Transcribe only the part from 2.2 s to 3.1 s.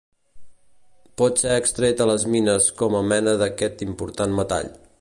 mines com a